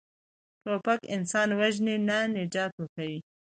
توپک 0.63 0.99
انسان 1.15 1.49
وژني، 1.59 1.95
نه 2.07 2.17
نجات 2.35 2.71
ورکوي. 2.75 3.17